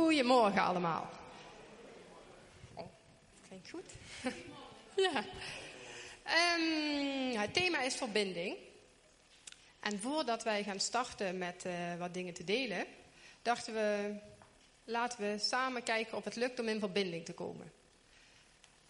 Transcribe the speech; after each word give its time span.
Goedemorgen 0.00 0.62
allemaal. 0.62 1.10
Oh, 2.74 2.86
klinkt 3.48 3.70
goed. 3.70 3.84
ja. 5.06 5.24
Um, 6.56 7.38
het 7.38 7.54
thema 7.54 7.80
is 7.80 7.94
verbinding. 7.94 8.56
En 9.80 10.00
voordat 10.00 10.42
wij 10.42 10.62
gaan 10.62 10.80
starten 10.80 11.38
met 11.38 11.64
uh, 11.66 11.72
wat 11.98 12.14
dingen 12.14 12.34
te 12.34 12.44
delen, 12.44 12.86
dachten 13.42 13.74
we, 13.74 14.14
laten 14.84 15.20
we 15.20 15.38
samen 15.38 15.82
kijken 15.82 16.16
of 16.16 16.24
het 16.24 16.36
lukt 16.36 16.60
om 16.60 16.68
in 16.68 16.80
verbinding 16.80 17.24
te 17.24 17.32
komen. 17.32 17.72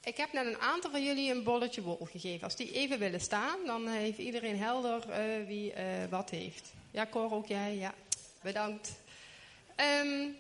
Ik 0.00 0.16
heb 0.16 0.32
net 0.32 0.46
een 0.46 0.60
aantal 0.60 0.90
van 0.90 1.04
jullie 1.04 1.30
een 1.30 1.44
bolletje 1.44 1.82
wol 1.82 2.08
gegeven. 2.10 2.44
Als 2.44 2.56
die 2.56 2.72
even 2.72 2.98
willen 2.98 3.20
staan, 3.20 3.66
dan 3.66 3.88
heeft 3.88 4.18
iedereen 4.18 4.58
helder 4.58 5.04
uh, 5.08 5.46
wie 5.46 5.72
uh, 5.72 5.80
wat 6.10 6.30
heeft. 6.30 6.72
Ja, 6.90 7.06
Cor, 7.06 7.32
ook 7.32 7.46
jij? 7.46 7.74
Ja, 7.74 7.94
bedankt. 8.42 8.92
Um, 9.76 10.36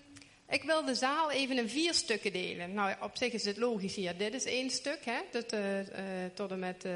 ik 0.50 0.62
wil 0.62 0.84
de 0.84 0.94
zaal 0.94 1.30
even 1.30 1.58
in 1.58 1.68
vier 1.68 1.94
stukken 1.94 2.32
delen. 2.32 2.74
Nou, 2.74 2.94
op 3.00 3.16
zich 3.16 3.32
is 3.32 3.44
het 3.44 3.56
logisch 3.56 3.94
hier. 3.94 4.16
Dit 4.16 4.34
is 4.34 4.44
één 4.44 4.70
stuk, 4.70 5.04
hè? 5.04 5.20
Dat, 5.30 5.52
uh, 5.52 5.78
uh, 5.78 5.86
tot 6.34 6.50
en 6.50 6.58
met 6.58 6.84
uh, 6.84 6.92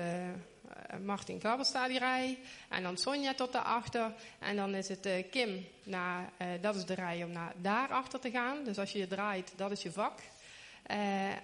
Martin 1.05 1.41
Gabbelsta 1.41 1.89
die 1.89 1.99
rij. 1.99 2.39
En 2.69 2.83
dan 2.83 2.97
Sonja 2.97 3.35
tot 3.35 3.53
daarachter. 3.53 4.13
En 4.39 4.57
dan 4.57 4.75
is 4.75 4.89
het 4.89 5.09
Kim, 5.31 5.67
naar, 5.83 6.33
dat 6.61 6.75
is 6.75 6.85
de 6.85 6.95
rij 6.95 7.25
om 7.25 7.33
naar 7.33 7.53
daarachter 7.57 8.21
te 8.21 8.31
gaan. 8.31 8.65
Dus 8.65 8.79
als 8.79 8.93
je 8.93 8.99
je 8.99 9.07
draait, 9.07 9.53
dat 9.57 9.71
is 9.71 9.83
je 9.83 9.93
vak. 9.93 10.19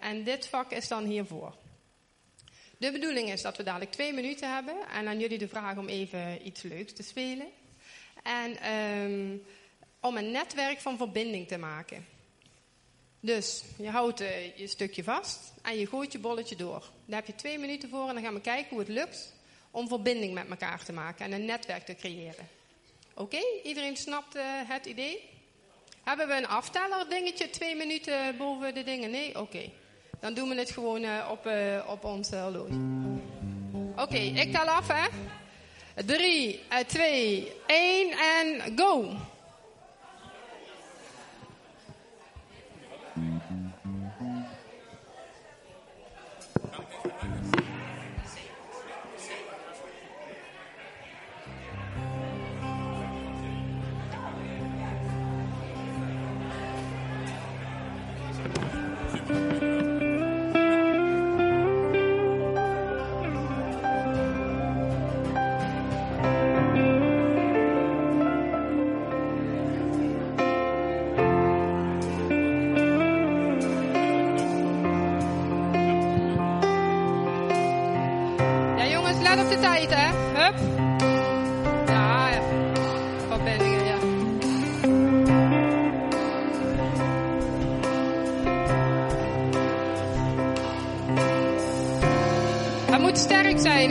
en 0.00 0.24
dit 0.24 0.46
vak 0.46 0.70
is 0.70 0.88
dan 0.88 1.04
hiervoor. 1.04 1.54
De 2.76 2.92
bedoeling 2.92 3.30
is 3.30 3.42
dat 3.42 3.56
we 3.56 3.62
dadelijk 3.62 3.90
twee 3.90 4.12
minuten 4.12 4.54
hebben. 4.54 4.76
En 4.92 5.08
aan 5.08 5.18
jullie 5.18 5.38
de 5.38 5.48
vraag 5.48 5.76
om 5.76 5.88
even 5.88 6.46
iets 6.46 6.62
leuks 6.62 6.92
te 6.92 7.02
spelen. 7.02 7.46
En... 8.22 8.72
Um, 8.72 9.42
om 10.00 10.16
een 10.16 10.30
netwerk 10.30 10.80
van 10.80 10.96
verbinding 10.96 11.48
te 11.48 11.58
maken. 11.58 12.06
Dus 13.20 13.62
je 13.76 13.88
houdt 13.90 14.20
uh, 14.20 14.56
je 14.56 14.66
stukje 14.66 15.04
vast 15.04 15.52
en 15.62 15.78
je 15.78 15.86
gooit 15.86 16.12
je 16.12 16.18
bolletje 16.18 16.56
door. 16.56 16.90
Daar 17.04 17.18
heb 17.18 17.26
je 17.26 17.34
twee 17.34 17.58
minuten 17.58 17.88
voor 17.88 18.08
en 18.08 18.14
dan 18.14 18.22
gaan 18.22 18.34
we 18.34 18.40
kijken 18.40 18.68
hoe 18.68 18.78
het 18.78 18.88
lukt 18.88 19.34
om 19.70 19.88
verbinding 19.88 20.34
met 20.34 20.48
elkaar 20.48 20.84
te 20.84 20.92
maken 20.92 21.24
en 21.24 21.32
een 21.32 21.44
netwerk 21.44 21.84
te 21.84 21.94
creëren. 21.94 22.48
Oké, 23.14 23.40
iedereen 23.64 23.96
snapt 23.96 24.36
uh, 24.36 24.42
het 24.44 24.86
idee? 24.86 25.28
Hebben 26.02 26.28
we 26.28 26.34
een 26.34 26.46
afteller 26.46 27.08
dingetje, 27.08 27.50
twee 27.50 27.74
minuten 27.74 28.36
boven 28.36 28.74
de 28.74 28.82
dingen? 28.82 29.10
Nee? 29.10 29.40
Oké. 29.40 29.70
Dan 30.20 30.34
doen 30.34 30.48
we 30.48 30.54
het 30.54 30.70
gewoon 30.70 31.02
uh, 31.02 31.28
op, 31.30 31.50
op 31.86 32.04
ons 32.04 32.30
horloge. 32.30 32.72
Oké, 33.96 34.18
ik 34.18 34.52
tel 34.52 34.66
af 34.66 34.88
hè. 34.88 35.08
3, 36.04 36.60
2, 36.86 37.52
1 37.66 38.10
en 38.10 38.78
go! 38.78 39.16
Voordat 93.62 93.90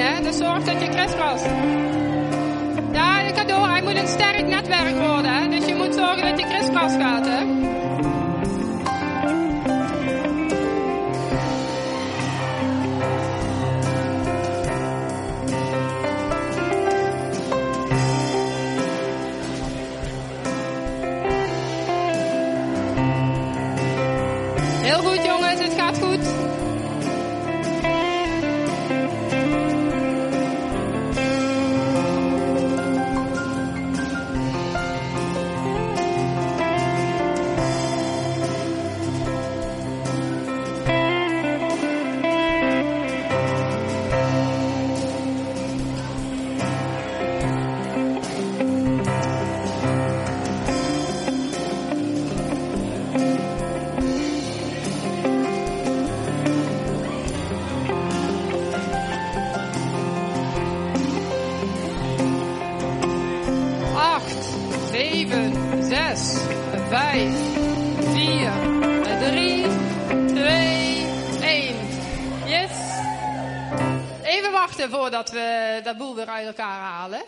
uit 76.39 76.57
elkaar 76.57 76.79
halen. 76.79 77.23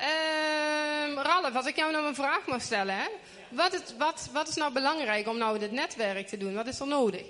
Uh, 0.00 1.22
Ralf, 1.22 1.56
als 1.56 1.66
ik 1.66 1.76
jou 1.76 1.92
nou 1.92 2.06
een 2.06 2.14
vraag 2.14 2.46
mag 2.46 2.62
stellen. 2.62 2.94
Hè? 2.94 3.08
Wat, 3.48 3.72
is, 3.72 3.80
wat, 3.98 4.28
wat 4.32 4.48
is 4.48 4.54
nou 4.54 4.72
belangrijk 4.72 5.28
om 5.28 5.38
nou 5.38 5.58
dit 5.58 5.72
netwerk 5.72 6.26
te 6.26 6.36
doen? 6.36 6.54
Wat 6.54 6.66
is 6.66 6.80
er 6.80 6.86
nodig? 6.86 7.24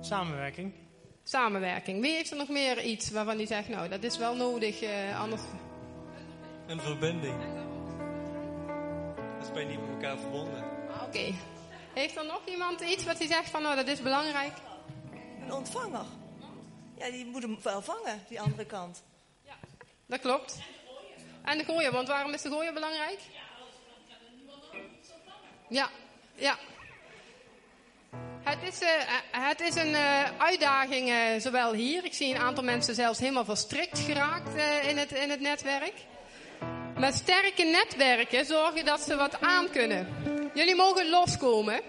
Samenwerking. 0.00 0.72
Samenwerking. 1.22 2.00
Wie 2.00 2.12
heeft 2.12 2.30
er 2.30 2.36
nog 2.36 2.48
meer 2.48 2.82
iets 2.82 3.10
waarvan 3.10 3.36
die 3.36 3.46
zegt, 3.46 3.68
nou, 3.68 3.88
dat 3.88 4.02
is 4.02 4.18
wel 4.18 4.36
nodig, 4.36 4.82
uh, 4.82 5.20
anders... 5.20 5.42
Een 6.66 6.80
verbinding. 6.80 7.36
Dat 9.40 9.52
ben 9.52 9.62
je 9.62 9.68
niet 9.68 9.80
met 9.80 9.90
elkaar 9.90 10.18
verbonden. 10.18 10.64
Ah, 10.90 11.02
oké. 11.06 11.34
Heeft 11.94 12.16
er 12.16 12.26
nog 12.26 12.40
iemand 12.44 12.80
iets 12.80 13.04
wat 13.04 13.18
hij 13.18 13.26
zegt 13.26 13.50
van, 13.50 13.62
nou, 13.62 13.76
dat 13.76 13.86
is 13.86 14.02
belangrijk? 14.02 14.52
Een 15.44 15.52
ontvanger. 15.52 16.04
Ja, 16.98 17.10
die 17.10 17.26
moet 17.26 17.42
hem 17.42 17.58
wel 17.62 17.82
vangen, 17.82 18.22
die 18.28 18.40
andere 18.40 18.64
kant. 18.64 19.02
Ja, 20.06 20.16
dat 20.16 20.20
klopt. 20.20 20.58
En 21.44 21.58
de 21.58 21.64
gooien, 21.64 21.92
want 21.92 22.08
waarom 22.08 22.32
is 22.32 22.42
de 22.42 22.48
gooien 22.48 22.74
belangrijk? 22.74 23.20
Ja, 25.68 25.90
ja. 26.34 26.58
Het 28.42 28.58
is, 28.62 28.82
uh, 28.82 28.88
het 29.30 29.60
is 29.60 29.74
een 29.74 29.90
uh, 29.90 30.22
uitdaging, 30.38 31.08
uh, 31.08 31.16
zowel 31.38 31.72
hier. 31.72 32.04
Ik 32.04 32.14
zie 32.14 32.34
een 32.34 32.40
aantal 32.40 32.64
mensen 32.64 32.94
zelfs 32.94 33.18
helemaal 33.18 33.44
verstrikt 33.44 33.98
geraakt 33.98 34.54
in, 34.86 34.98
het, 34.98 35.12
in 35.12 35.30
het 35.30 35.40
netwerk. 35.40 35.94
Met 36.98 37.14
sterke 37.14 37.64
netwerken 37.64 38.46
zorgen 38.46 38.84
dat 38.84 39.00
ze 39.00 39.16
wat 39.16 39.40
aan 39.40 39.70
kunnen. 39.70 40.08
Jullie 40.54 40.74
mogen 40.74 41.08
loskomen. 41.08 41.80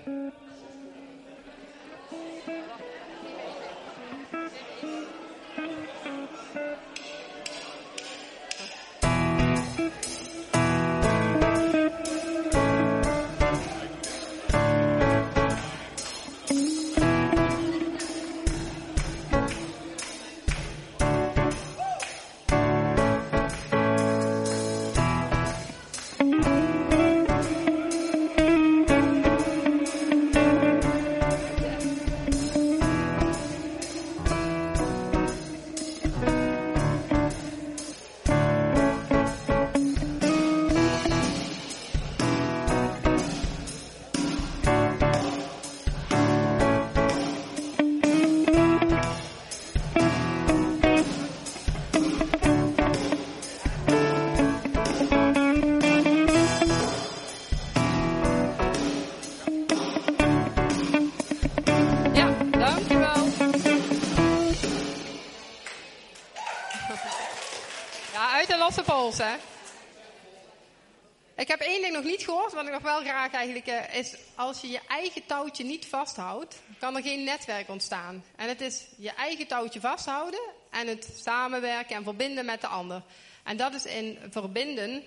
Ik 72.66 72.74
nog 72.74 72.82
wel 72.82 73.02
graag 73.02 73.32
eigenlijk 73.32 73.68
eh, 73.68 74.00
is, 74.00 74.16
als 74.36 74.62
je 74.62 74.68
je 74.68 74.82
eigen 74.88 75.26
touwtje 75.26 75.64
niet 75.64 75.86
vasthoudt, 75.86 76.62
kan 76.80 76.96
er 76.96 77.02
geen 77.02 77.24
netwerk 77.24 77.70
ontstaan. 77.70 78.24
En 78.36 78.48
het 78.48 78.62
is 78.62 78.86
je 78.98 79.12
eigen 79.12 79.48
touwtje 79.48 79.80
vasthouden 79.80 80.40
en 80.72 80.88
het 80.88 81.14
samenwerken 81.16 81.96
en 81.96 82.04
verbinden 82.04 82.46
met 82.46 82.62
de 82.62 82.68
ander. 82.68 83.02
En 83.44 83.58
dat 83.58 83.74
is 83.74 83.86
in 83.86 84.18
verbinden, 84.30 85.04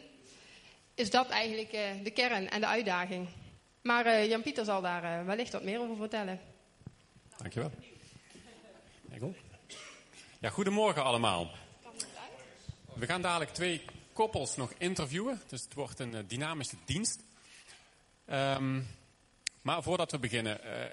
is 0.95 1.11
dat 1.11 1.29
eigenlijk 1.29 1.73
eh, 1.73 1.83
de 2.03 2.11
kern 2.11 2.51
en 2.51 2.61
de 2.61 2.67
uitdaging. 2.67 3.29
Maar 3.83 4.07
eh, 4.07 4.29
Jan-Pieter 4.29 4.65
zal 4.65 4.81
daar 4.81 5.27
wellicht 5.27 5.53
wat 5.53 5.63
meer 5.63 5.81
over 5.81 5.97
vertellen. 5.97 6.41
Dankjewel. 7.37 7.71
Ja, 10.41 10.51
goedemorgen 10.51 11.05
allemaal. 11.05 11.51
We 12.95 13.07
gaan 13.07 13.23
dadelijk 13.23 13.51
twee 13.51 13.83
koppels 14.13 14.57
nog 14.57 14.73
interviewen. 14.79 15.41
Dus 15.49 15.63
het 15.63 15.75
wordt 15.75 15.99
een 15.99 16.25
dynamische 16.27 16.77
dienst. 16.85 17.27
Ehm, 18.29 18.81
maar 19.63 19.83
voordat 19.83 20.11
we 20.11 20.19
beginnen, 20.19 20.63
eh, 20.63 20.91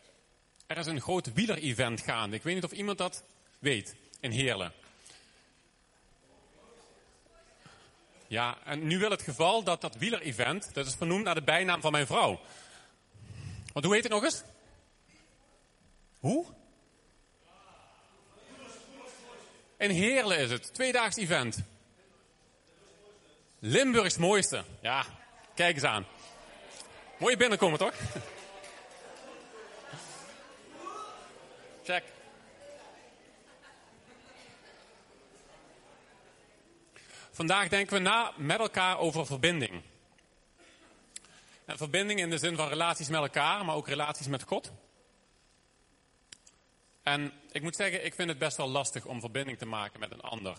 er 0.68 0.78
is 0.78 0.86
een 0.86 1.02
groot 1.02 1.34
wieler-event 1.34 2.02
gaande. 2.02 2.36
Ik 2.36 2.44
weet 2.44 2.56
niet 2.56 2.64
of 2.64 2.72
iemand 2.72 2.98
dat 2.98 3.24
weet 3.60 3.96
in 4.20 4.32
Heerlen. 4.32 4.74
Ja, 8.28 8.58
en 8.64 8.88
nu 8.88 8.98
wil 8.98 9.10
het 9.10 9.22
geval 9.22 9.64
dat 9.64 9.82
dat 9.82 9.96
wieler-event, 9.96 10.74
dat 10.74 10.86
is 10.86 10.96
vernoemd 10.96 11.24
naar 11.24 11.36
de 11.36 11.44
bijnaam 11.44 11.82
van 11.82 11.92
mijn 11.92 12.06
vrouw. 12.06 12.40
Want 13.74 13.86
hoe 13.86 13.94
heet 13.94 14.04
het 14.04 14.12
nog 14.12 14.24
eens? 14.24 14.44
Hoe? 16.20 16.46
In 19.78 19.90
Heerlen 19.90 20.38
is 20.38 20.52
het. 20.52 20.74
Tweedaags 20.74 21.16
event. 21.16 21.58
Limburgs 23.60 24.18
mooiste. 24.18 24.64
Ja, 24.82 25.06
kijk 25.56 25.76
eens 25.76 25.84
aan. 25.84 26.06
Mooie 27.18 27.38
binnenkomen, 27.38 27.80
toch? 27.80 27.94
Check. 31.84 32.04
Vandaag 37.32 37.68
denken 37.68 37.94
we 37.94 38.00
na 38.00 38.34
met 38.38 38.60
elkaar 38.60 38.98
over 38.98 39.26
verbinding. 39.26 39.82
En 41.66 41.78
verbinding 41.78 42.20
in 42.20 42.30
de 42.30 42.38
zin 42.38 42.56
van 42.56 42.68
relaties 42.68 43.10
met 43.10 43.22
elkaar, 43.22 43.66
maar 43.66 43.76
ook 43.76 43.88
relaties 43.88 44.28
met 44.28 44.44
God. 44.44 44.72
En 47.04 47.34
ik 47.52 47.62
moet 47.62 47.76
zeggen, 47.76 48.06
ik 48.06 48.14
vind 48.14 48.30
het 48.30 48.38
best 48.38 48.58
wel 48.58 48.70
lastig 48.70 49.06
om 49.06 49.20
verbinding 49.20 49.58
te 49.58 49.66
maken 49.66 50.00
met 50.00 50.12
een 50.12 50.22
ander. 50.22 50.58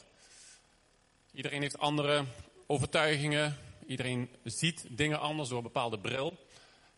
Iedereen 1.32 1.62
heeft 1.62 1.78
andere 1.78 2.24
overtuigingen. 2.66 3.58
Iedereen 3.86 4.36
ziet 4.44 4.86
dingen 4.88 5.20
anders 5.20 5.48
door 5.48 5.58
een 5.58 5.64
bepaalde 5.64 5.98
bril. 5.98 6.45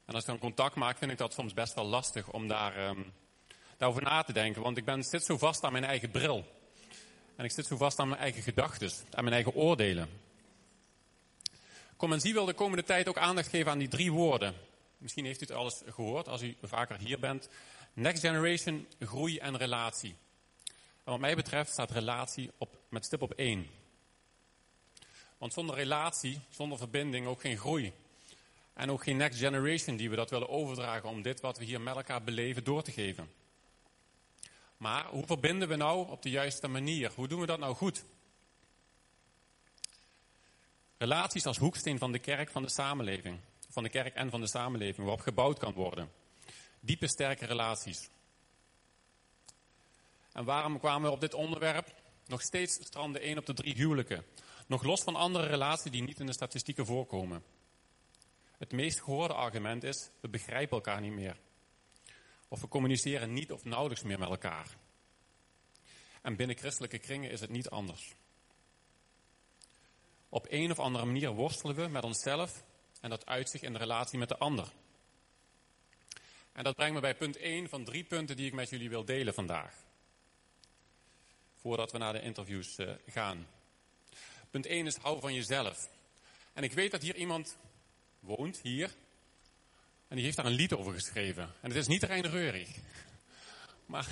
En 0.08 0.14
als 0.14 0.22
ik 0.22 0.28
dan 0.28 0.38
contact 0.38 0.74
maak, 0.74 0.98
vind 0.98 1.10
ik 1.10 1.18
dat 1.18 1.32
soms 1.32 1.54
best 1.54 1.74
wel 1.74 1.84
lastig 1.84 2.30
om 2.30 2.48
daar, 2.48 2.88
um, 2.88 3.12
daarover 3.76 4.02
na 4.02 4.22
te 4.22 4.32
denken. 4.32 4.62
Want 4.62 4.76
ik 4.76 4.84
ben, 4.84 5.02
zit 5.02 5.24
zo 5.24 5.38
vast 5.38 5.64
aan 5.64 5.72
mijn 5.72 5.84
eigen 5.84 6.10
bril. 6.10 6.44
En 7.36 7.44
ik 7.44 7.50
zit 7.50 7.66
zo 7.66 7.76
vast 7.76 7.98
aan 7.98 8.08
mijn 8.08 8.20
eigen 8.20 8.42
gedachten, 8.42 8.90
aan 9.10 9.22
mijn 9.24 9.34
eigen 9.34 9.54
oordelen. 9.54 10.08
Comensie 11.96 12.32
wil 12.32 12.44
de 12.44 12.52
komende 12.52 12.84
tijd 12.84 13.08
ook 13.08 13.18
aandacht 13.18 13.48
geven 13.48 13.70
aan 13.70 13.78
die 13.78 13.88
drie 13.88 14.12
woorden. 14.12 14.54
Misschien 14.98 15.24
heeft 15.24 15.40
u 15.40 15.44
het 15.44 15.54
alles 15.54 15.82
gehoord 15.86 16.28
als 16.28 16.42
u 16.42 16.56
vaker 16.62 16.98
hier 16.98 17.18
bent. 17.18 17.48
Next 17.92 18.22
generation, 18.22 18.86
groei 19.00 19.38
en 19.38 19.56
relatie. 19.56 20.16
En 21.04 21.12
wat 21.12 21.20
mij 21.20 21.36
betreft 21.36 21.72
staat 21.72 21.90
relatie 21.90 22.50
op, 22.58 22.78
met 22.88 23.04
stip 23.04 23.22
op 23.22 23.32
één. 23.32 23.66
Want 25.38 25.52
zonder 25.52 25.74
relatie, 25.74 26.40
zonder 26.48 26.78
verbinding 26.78 27.26
ook 27.26 27.40
geen 27.40 27.58
groei. 27.58 27.92
En 28.78 28.90
ook 28.90 29.02
geen 29.02 29.16
next 29.16 29.38
generation 29.38 29.96
die 29.96 30.10
we 30.10 30.16
dat 30.16 30.30
willen 30.30 30.48
overdragen 30.48 31.08
om 31.08 31.22
dit 31.22 31.40
wat 31.40 31.58
we 31.58 31.64
hier 31.64 31.80
met 31.80 31.96
elkaar 31.96 32.22
beleven 32.22 32.64
door 32.64 32.82
te 32.82 32.92
geven. 32.92 33.30
Maar 34.76 35.06
hoe 35.06 35.26
verbinden 35.26 35.68
we 35.68 35.76
nou 35.76 36.10
op 36.10 36.22
de 36.22 36.30
juiste 36.30 36.68
manier? 36.68 37.12
Hoe 37.14 37.28
doen 37.28 37.40
we 37.40 37.46
dat 37.46 37.58
nou 37.58 37.74
goed? 37.74 38.04
Relaties 40.98 41.46
als 41.46 41.58
hoeksteen 41.58 41.98
van 41.98 42.12
de 42.12 42.18
kerk 42.18 42.50
van 42.50 42.62
de 42.62 42.70
samenleving. 42.70 43.40
Van 43.68 43.82
de 43.82 43.88
kerk 43.88 44.14
en 44.14 44.30
van 44.30 44.40
de 44.40 44.48
samenleving, 44.48 45.06
waarop 45.06 45.20
gebouwd 45.20 45.58
kan 45.58 45.72
worden. 45.72 46.10
Diepe, 46.80 47.08
sterke 47.08 47.46
relaties. 47.46 48.08
En 50.32 50.44
waarom 50.44 50.78
kwamen 50.78 51.08
we 51.08 51.14
op 51.14 51.20
dit 51.20 51.34
onderwerp? 51.34 51.94
Nog 52.26 52.42
steeds 52.42 52.74
stranden 52.74 53.20
één 53.20 53.38
op 53.38 53.46
de 53.46 53.54
drie 53.54 53.74
huwelijken. 53.74 54.24
Nog 54.66 54.82
los 54.82 55.02
van 55.02 55.16
andere 55.16 55.46
relaties 55.46 55.90
die 55.90 56.02
niet 56.02 56.20
in 56.20 56.26
de 56.26 56.32
statistieken 56.32 56.86
voorkomen. 56.86 57.42
Het 58.58 58.72
meest 58.72 59.00
gehoorde 59.00 59.34
argument 59.34 59.84
is, 59.84 60.10
we 60.20 60.28
begrijpen 60.28 60.76
elkaar 60.76 61.00
niet 61.00 61.12
meer. 61.12 61.36
Of 62.48 62.60
we 62.60 62.68
communiceren 62.68 63.32
niet 63.32 63.52
of 63.52 63.64
nauwelijks 63.64 64.02
meer 64.02 64.18
met 64.18 64.28
elkaar. 64.28 64.76
En 66.22 66.36
binnen 66.36 66.56
christelijke 66.56 66.98
kringen 66.98 67.30
is 67.30 67.40
het 67.40 67.50
niet 67.50 67.68
anders. 67.68 68.14
Op 70.28 70.46
een 70.48 70.70
of 70.70 70.78
andere 70.78 71.04
manier 71.04 71.30
worstelen 71.30 71.74
we 71.74 71.86
met 71.86 72.04
onszelf 72.04 72.64
en 73.00 73.10
dat 73.10 73.26
uitzicht 73.26 73.64
in 73.64 73.72
de 73.72 73.78
relatie 73.78 74.18
met 74.18 74.28
de 74.28 74.38
ander. 74.38 74.72
En 76.52 76.64
dat 76.64 76.76
brengt 76.76 76.94
me 76.94 77.00
bij 77.00 77.14
punt 77.14 77.36
1 77.36 77.68
van 77.68 77.84
drie 77.84 78.04
punten 78.04 78.36
die 78.36 78.46
ik 78.46 78.52
met 78.52 78.70
jullie 78.70 78.88
wil 78.88 79.04
delen 79.04 79.34
vandaag. 79.34 79.74
Voordat 81.54 81.92
we 81.92 81.98
naar 81.98 82.12
de 82.12 82.20
interviews 82.20 82.78
uh, 82.78 82.90
gaan. 83.06 83.46
Punt 84.50 84.66
1 84.66 84.86
is 84.86 84.96
hou 84.96 85.20
van 85.20 85.34
jezelf. 85.34 85.90
En 86.52 86.62
ik 86.62 86.72
weet 86.72 86.90
dat 86.90 87.02
hier 87.02 87.16
iemand 87.16 87.56
woont, 88.20 88.60
hier. 88.62 88.90
En 90.08 90.16
die 90.16 90.24
heeft 90.24 90.36
daar 90.36 90.46
een 90.46 90.52
lied 90.52 90.74
over 90.74 90.92
geschreven. 90.92 91.42
En 91.42 91.68
het 91.68 91.76
is 91.76 91.86
niet 91.86 92.02
Reurig. 92.02 92.68
Maar, 93.86 94.06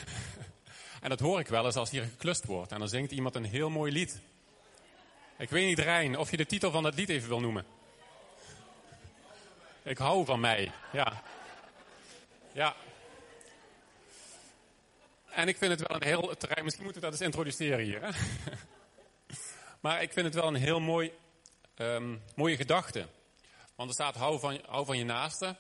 en 1.03 1.09
dat 1.09 1.21
hoor 1.21 1.41
ik 1.41 1.49
wel 1.49 1.65
eens 1.65 1.77
als 1.77 1.91
hier 1.91 2.03
geklust 2.03 2.45
wordt. 2.45 2.73
En 2.73 2.79
dan 2.79 2.89
zingt 2.89 3.13
iemand 3.13 3.35
een 3.35 3.45
heel 3.45 3.71
mooi 3.71 3.93
lied. 3.93 4.21
Ik 5.39 5.51
weet 5.51 5.67
niet, 5.67 5.79
Rijn, 5.79 6.19
of 6.19 6.31
je 6.31 6.37
de 6.37 6.47
titel 6.47 6.71
van 6.71 6.83
dat 6.83 6.95
lied 6.95 7.09
even 7.09 7.29
wil 7.29 7.41
noemen. 7.41 7.65
Ik 9.83 9.99
hou 9.99 10.25
van 10.25 10.41
mij, 10.41 10.73
ja. 10.93 11.23
Ja. 12.53 12.77
En 15.31 15.49
ik 15.49 15.57
vind 15.57 15.71
het 15.71 15.89
wel 15.89 15.97
een 15.97 16.07
heel 16.07 16.37
terrein. 16.37 16.65
Misschien 16.65 16.85
moet 16.85 16.97
ik 16.97 17.03
dat 17.03 17.13
eens 17.13 17.21
introduceren 17.21 17.85
hier. 17.85 18.03
Hè? 18.03 18.11
maar 19.83 20.03
ik 20.03 20.13
vind 20.13 20.27
het 20.27 20.35
wel 20.35 20.47
een 20.47 20.55
heel 20.55 20.81
mooi, 20.81 21.13
um, 21.77 22.23
mooie 22.35 22.57
gedachte. 22.57 23.07
Want 23.77 23.89
er 23.89 23.95
staat: 23.95 24.15
hou 24.15 24.39
van, 24.39 24.61
hou 24.67 24.87
van 24.87 24.99
je 24.99 25.05
naaste. 25.05 25.57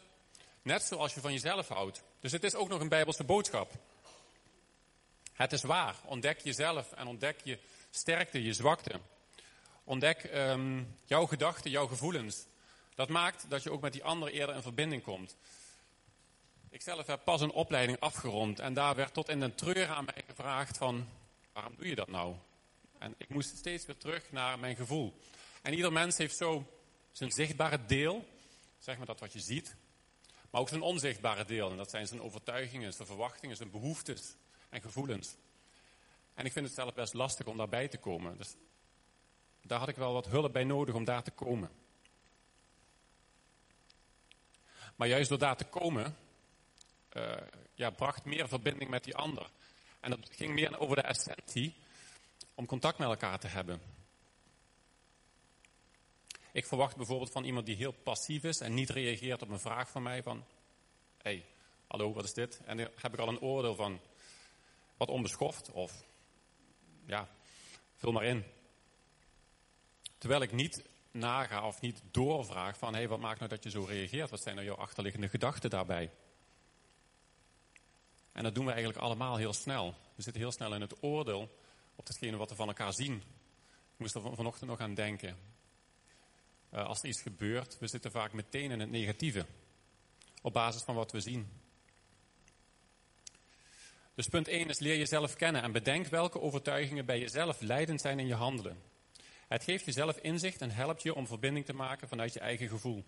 Net 0.62 0.82
zoals 0.82 1.14
je 1.14 1.20
van 1.20 1.32
jezelf 1.32 1.68
houdt. 1.68 2.02
Dus 2.20 2.32
het 2.32 2.44
is 2.44 2.54
ook 2.54 2.68
nog 2.68 2.80
een 2.80 2.88
Bijbelse 2.88 3.24
boodschap. 3.24 3.72
Het 5.32 5.52
is 5.52 5.62
waar. 5.62 5.96
Ontdek 6.04 6.40
jezelf 6.40 6.92
en 6.92 7.06
ontdek 7.06 7.40
je 7.44 7.58
sterkte, 7.90 8.42
je 8.42 8.52
zwakte. 8.52 9.00
Ontdek 9.84 10.30
um, 10.34 10.96
jouw 11.04 11.26
gedachten, 11.26 11.70
jouw 11.70 11.86
gevoelens. 11.86 12.46
Dat 12.94 13.08
maakt 13.08 13.44
dat 13.48 13.62
je 13.62 13.70
ook 13.70 13.80
met 13.80 13.92
die 13.92 14.04
ander 14.04 14.28
eerder 14.28 14.54
in 14.54 14.62
verbinding 14.62 15.02
komt. 15.02 15.36
Ik 16.70 16.82
zelf 16.82 17.06
heb 17.06 17.24
pas 17.24 17.40
een 17.40 17.50
opleiding 17.50 18.00
afgerond 18.00 18.58
en 18.58 18.74
daar 18.74 18.94
werd 18.94 19.14
tot 19.14 19.28
in 19.28 19.40
den 19.40 19.54
treur 19.54 19.88
aan 19.88 20.04
mij 20.04 20.24
gevraagd 20.26 20.76
van, 20.76 21.08
waarom 21.52 21.74
doe 21.76 21.88
je 21.88 21.94
dat 21.94 22.08
nou? 22.08 22.34
En 22.98 23.14
ik 23.18 23.28
moest 23.28 23.56
steeds 23.56 23.86
weer 23.86 23.96
terug 23.96 24.32
naar 24.32 24.58
mijn 24.58 24.76
gevoel. 24.76 25.20
En 25.62 25.74
ieder 25.74 25.92
mens 25.92 26.16
heeft 26.16 26.36
zo 26.36 26.66
zijn 27.16 27.30
zichtbare 27.30 27.86
deel, 27.86 28.28
zeg 28.78 28.96
maar 28.96 29.06
dat 29.06 29.20
wat 29.20 29.32
je 29.32 29.40
ziet, 29.40 29.76
maar 30.50 30.60
ook 30.60 30.68
zijn 30.68 30.80
onzichtbare 30.82 31.44
deel. 31.44 31.70
En 31.70 31.76
dat 31.76 31.90
zijn 31.90 32.06
zijn 32.06 32.20
overtuigingen, 32.20 32.92
zijn 32.92 33.08
verwachtingen, 33.08 33.56
zijn 33.56 33.70
behoeftes 33.70 34.34
en 34.68 34.80
gevoelens. 34.80 35.34
En 36.34 36.44
ik 36.44 36.52
vind 36.52 36.66
het 36.66 36.74
zelf 36.74 36.94
best 36.94 37.14
lastig 37.14 37.46
om 37.46 37.56
daarbij 37.56 37.88
te 37.88 37.98
komen. 37.98 38.36
Dus 38.36 38.54
daar 39.62 39.78
had 39.78 39.88
ik 39.88 39.96
wel 39.96 40.12
wat 40.12 40.26
hulp 40.26 40.52
bij 40.52 40.64
nodig 40.64 40.94
om 40.94 41.04
daar 41.04 41.22
te 41.22 41.30
komen. 41.30 41.70
Maar 44.96 45.08
juist 45.08 45.28
door 45.28 45.38
daar 45.38 45.56
te 45.56 45.64
komen, 45.64 46.16
uh, 47.12 47.36
ja, 47.74 47.90
bracht 47.90 48.24
meer 48.24 48.48
verbinding 48.48 48.90
met 48.90 49.04
die 49.04 49.16
ander. 49.16 49.50
En 50.00 50.10
dat 50.10 50.28
ging 50.30 50.54
meer 50.54 50.78
over 50.78 50.96
de 50.96 51.02
essentie 51.02 51.74
om 52.54 52.66
contact 52.66 52.98
met 52.98 53.08
elkaar 53.08 53.38
te 53.38 53.48
hebben. 53.48 53.95
Ik 56.56 56.66
verwacht 56.66 56.96
bijvoorbeeld 56.96 57.30
van 57.30 57.44
iemand 57.44 57.66
die 57.66 57.76
heel 57.76 57.92
passief 57.92 58.42
is 58.42 58.60
en 58.60 58.74
niet 58.74 58.90
reageert 58.90 59.42
op 59.42 59.48
een 59.48 59.60
vraag 59.60 59.90
van 59.90 60.02
mij 60.02 60.22
van... 60.22 60.44
Hé, 61.16 61.30
hey, 61.30 61.44
hallo, 61.86 62.12
wat 62.12 62.24
is 62.24 62.32
dit? 62.32 62.60
En 62.64 62.76
dan 62.76 62.88
heb 63.00 63.12
ik 63.12 63.18
al 63.18 63.28
een 63.28 63.40
oordeel 63.40 63.74
van 63.74 64.00
wat 64.96 65.08
onbeschoft 65.08 65.70
of 65.70 66.04
ja, 67.04 67.28
vul 67.94 68.12
maar 68.12 68.24
in. 68.24 68.44
Terwijl 70.18 70.42
ik 70.42 70.52
niet 70.52 70.84
naga 71.10 71.66
of 71.66 71.80
niet 71.80 72.02
doorvraag 72.10 72.78
van 72.78 72.94
hey, 72.94 73.08
wat 73.08 73.20
maakt 73.20 73.38
nou 73.38 73.50
dat 73.50 73.62
je 73.62 73.70
zo 73.70 73.84
reageert? 73.84 74.30
Wat 74.30 74.42
zijn 74.42 74.54
nou 74.54 74.66
jouw 74.66 74.76
achterliggende 74.76 75.28
gedachten 75.28 75.70
daarbij? 75.70 76.10
En 78.32 78.42
dat 78.42 78.54
doen 78.54 78.64
we 78.64 78.72
eigenlijk 78.72 79.00
allemaal 79.02 79.36
heel 79.36 79.52
snel. 79.52 79.94
We 80.14 80.22
zitten 80.22 80.42
heel 80.42 80.52
snel 80.52 80.74
in 80.74 80.80
het 80.80 81.02
oordeel 81.02 81.58
op 81.96 82.06
datgene 82.06 82.36
wat 82.36 82.50
we 82.50 82.56
van 82.56 82.68
elkaar 82.68 82.94
zien 82.94 83.14
Ik 83.92 83.98
moest 83.98 84.14
er 84.14 84.20
van- 84.20 84.36
vanochtend 84.36 84.70
nog 84.70 84.80
aan 84.80 84.94
denken. 84.94 85.55
Eh, 86.70 86.86
als 86.86 87.02
er 87.02 87.08
iets 87.08 87.22
gebeurt, 87.22 87.78
we 87.78 87.86
zitten 87.86 88.10
vaak 88.10 88.32
meteen 88.32 88.70
in 88.70 88.80
het 88.80 88.90
negatieve. 88.90 89.46
Op 90.42 90.52
basis 90.52 90.82
van 90.82 90.94
wat 90.94 91.12
we 91.12 91.20
zien. 91.20 91.48
Dus 94.14 94.28
punt 94.28 94.48
1 94.48 94.68
is 94.68 94.78
leer 94.78 94.96
jezelf 94.96 95.34
kennen 95.34 95.62
en 95.62 95.72
bedenk 95.72 96.06
welke 96.06 96.40
overtuigingen 96.40 97.06
bij 97.06 97.18
jezelf 97.18 97.60
leidend 97.60 98.00
zijn 98.00 98.18
in 98.18 98.26
je 98.26 98.34
handelen. 98.34 98.82
Het 99.48 99.64
geeft 99.64 99.84
jezelf 99.84 100.16
inzicht 100.18 100.60
en 100.60 100.70
helpt 100.70 101.02
je 101.02 101.14
om 101.14 101.26
verbinding 101.26 101.64
te 101.64 101.72
maken 101.72 102.08
vanuit 102.08 102.32
je 102.32 102.40
eigen 102.40 102.68
gevoel. 102.68 103.04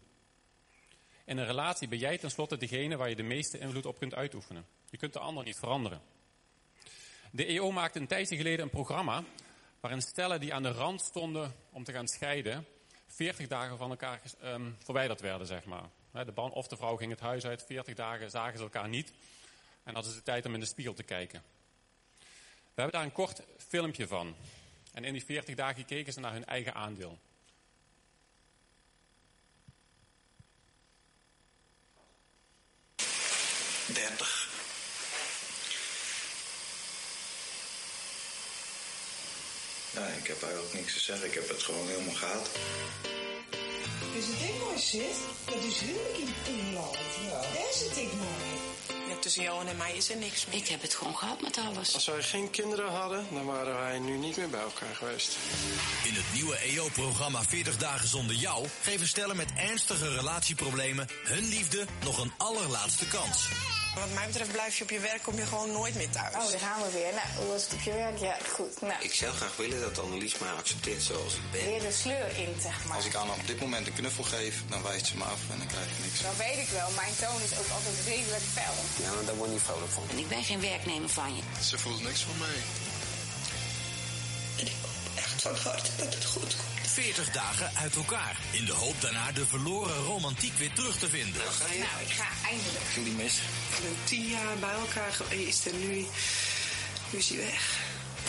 In 1.24 1.36
een 1.36 1.46
relatie 1.46 1.88
ben 1.88 1.98
jij 1.98 2.18
tenslotte 2.18 2.56
degene 2.56 2.96
waar 2.96 3.08
je 3.08 3.16
de 3.16 3.22
meeste 3.22 3.58
invloed 3.58 3.86
op 3.86 3.98
kunt 3.98 4.14
uitoefenen. 4.14 4.66
Je 4.90 4.96
kunt 4.96 5.12
de 5.12 5.18
ander 5.18 5.44
niet 5.44 5.58
veranderen. 5.58 6.00
De 7.30 7.44
EO 7.44 7.70
maakte 7.70 7.98
een 7.98 8.06
tijdje 8.06 8.36
geleden 8.36 8.64
een 8.64 8.70
programma 8.70 9.24
waarin 9.80 10.00
stellen 10.00 10.40
die 10.40 10.54
aan 10.54 10.62
de 10.62 10.72
rand 10.72 11.00
stonden 11.00 11.54
om 11.70 11.84
te 11.84 11.92
gaan 11.92 12.08
scheiden, 12.08 12.66
40 13.08 13.46
dagen 13.46 13.78
van 13.78 13.90
elkaar 13.90 14.20
ehm, 14.40 14.70
verwijderd 14.78 15.20
werden, 15.20 15.46
zeg 15.46 15.64
maar. 15.64 15.88
De 16.12 16.32
man 16.34 16.52
of 16.52 16.68
de 16.68 16.76
vrouw 16.76 16.96
ging 16.96 17.10
het 17.10 17.20
huis 17.20 17.44
uit, 17.44 17.64
40 17.66 17.94
dagen 17.94 18.30
zagen 18.30 18.58
ze 18.58 18.64
elkaar 18.64 18.88
niet 18.88 19.12
en 19.84 19.94
hadden 19.94 20.12
ze 20.12 20.18
de 20.18 20.24
tijd 20.24 20.46
om 20.46 20.54
in 20.54 20.60
de 20.60 20.66
spiegel 20.66 20.94
te 20.94 21.02
kijken. 21.02 21.42
We 22.18 22.84
hebben 22.84 22.92
daar 22.92 23.02
een 23.02 23.12
kort 23.12 23.42
filmpje 23.68 24.06
van. 24.06 24.34
En 24.92 25.04
in 25.04 25.12
die 25.12 25.24
40 25.24 25.54
dagen 25.54 25.84
keken 25.84 26.12
ze 26.12 26.20
naar 26.20 26.32
hun 26.32 26.44
eigen 26.44 26.74
aandeel. 26.74 27.18
Dertig. 33.92 34.38
Ja, 39.99 40.07
ik 40.07 40.26
heb 40.26 40.43
eigenlijk 40.43 40.75
niks 40.75 40.93
te 40.93 41.00
zeggen. 41.00 41.26
Ik 41.26 41.35
heb 41.35 41.49
het 41.49 41.62
gewoon 41.62 41.88
helemaal 41.88 42.14
gehad. 42.14 42.49
Is 44.14 44.26
het 44.26 44.49
ik 44.49 44.61
mooi 44.61 44.78
zit? 44.78 45.17
Dat 45.45 45.64
is 45.64 45.78
huwelijk 45.78 46.17
in 46.17 46.35
Engeland. 46.47 46.97
Ja. 47.25 47.40
Daar 47.40 47.73
zit 47.73 47.97
ik 47.97 48.12
mooi. 48.12 49.09
Ja, 49.09 49.17
tussen 49.21 49.43
Johan 49.43 49.67
en 49.67 49.76
mij 49.76 49.97
is 49.97 50.11
er 50.11 50.17
niks 50.17 50.47
meer. 50.47 50.57
Ik 50.57 50.69
heb 50.69 50.83
het 50.83 50.95
gewoon 50.95 51.17
gehad 51.17 51.40
met 51.40 51.59
alles. 51.59 51.95
Als 51.95 52.07
wij 52.07 52.23
geen 52.23 52.50
kinderen 52.50 52.90
hadden, 52.90 53.26
dan 53.33 53.45
waren 53.45 53.78
wij 53.78 53.99
nu 53.99 54.17
niet 54.17 54.37
meer 54.37 54.50
bij 54.50 54.61
elkaar 54.61 54.95
geweest. 54.95 55.37
In 56.05 56.14
het 56.14 56.35
nieuwe 56.35 56.57
EO-programma 56.59 57.43
40 57.43 57.76
dagen 57.76 58.09
zonder 58.09 58.37
jou 58.37 58.67
geven 58.83 59.09
stellen 59.09 59.37
met 59.37 59.52
ernstige 59.57 60.09
relatieproblemen 60.09 61.09
hun 61.25 61.49
liefde 61.49 61.87
nog 62.05 62.19
een 62.23 62.33
allerlaatste 62.37 63.09
kans. 63.09 63.49
Wat 63.99 64.12
mij 64.14 64.26
betreft 64.26 64.52
blijf 64.52 64.76
je 64.78 64.85
op 64.85 64.90
je 64.90 64.99
werk, 65.00 65.23
kom 65.23 65.37
je 65.37 65.47
gewoon 65.47 65.73
nooit 65.73 65.95
meer 65.95 66.11
thuis. 66.11 66.35
Oh, 66.35 66.50
daar 66.50 66.61
gaan 66.61 66.81
we 66.83 66.90
weer. 66.99 67.12
Nou, 67.21 67.28
hoe 67.37 67.47
was 67.52 67.62
het 67.64 67.73
op 67.73 67.81
je 67.81 67.93
werk? 67.93 68.19
Ja, 68.19 68.37
goed. 68.57 68.81
Nou, 68.81 69.02
Ik 69.02 69.14
zou 69.14 69.35
graag 69.35 69.57
willen 69.57 69.81
dat 69.81 69.99
Annelies 69.99 70.38
mij 70.38 70.50
accepteert 70.50 71.02
zoals 71.02 71.35
ik 71.35 71.40
ben. 71.50 71.64
weer 71.64 71.81
de 71.81 71.93
sleur 71.93 72.28
in, 72.45 72.52
zeg 72.62 72.85
maar. 72.85 72.97
Als 72.97 73.05
ik 73.07 73.14
aan 73.14 73.31
op 73.31 73.47
dit 73.47 73.61
moment 73.61 73.87
een 73.87 73.93
knuffel 73.93 74.25
geef, 74.25 74.55
dan 74.69 74.83
wijst 74.83 75.07
ze 75.07 75.17
me 75.17 75.25
af 75.25 75.40
en 75.50 75.59
dan 75.59 75.67
krijg 75.67 75.87
ik 75.87 75.99
niks. 76.05 76.21
Dan 76.23 76.37
weet 76.37 76.59
ik 76.64 76.69
wel, 76.69 76.88
mijn 77.02 77.14
toon 77.21 77.40
is 77.43 77.52
ook 77.61 77.71
altijd 77.76 77.95
redelijk 78.07 78.45
fel. 78.59 78.75
Ja, 79.05 79.11
maar 79.14 79.25
daar 79.25 79.35
word 79.35 79.49
ik 79.49 79.55
niet 79.55 79.64
vrolijk 79.64 79.93
van. 79.93 80.02
En 80.11 80.19
ik 80.19 80.28
ben 80.28 80.45
geen 80.45 80.61
werknemer 80.61 81.09
van 81.09 81.37
je. 81.37 81.43
Ze 81.71 81.78
voelt 81.78 82.02
niks 82.02 82.21
van 82.21 82.38
mij. 82.38 82.59
En 84.61 84.67
ik 84.67 84.76
hoop 84.83 85.17
echt 85.25 85.43
van 85.43 85.57
harte 85.57 85.90
dat 85.97 86.14
het 86.14 86.25
goed 86.25 86.52
komt. 86.57 86.77
40 87.02 87.31
dagen 87.31 87.71
uit 87.76 87.97
elkaar. 87.97 88.37
In 88.50 88.64
de 88.64 88.73
hoop 88.73 89.00
daarna 89.00 89.33
de 89.33 89.47
verloren 89.47 89.97
romantiek 89.97 90.52
weer 90.55 90.73
terug 90.73 90.99
te 90.99 91.09
vinden. 91.09 91.43
Nou, 91.69 92.02
ik 92.02 92.11
ga 92.11 92.49
eindelijk. 92.49 92.85
Ik 92.97 93.05
die 93.05 93.12
mis. 93.12 93.40
We 93.71 93.76
zijn 93.83 93.95
tien 94.05 94.26
jaar 94.26 94.57
bij 94.61 94.75
elkaar 94.75 95.12
geweest 95.12 95.67
en 95.67 95.81
nu, 95.81 96.07
nu 97.11 97.19
is 97.19 97.28
hij 97.28 97.38
weg. 97.38 97.81